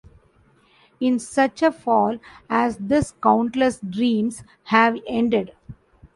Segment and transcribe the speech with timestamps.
[0.99, 2.17] In such a fall
[2.49, 5.55] as this countless dreams have ended.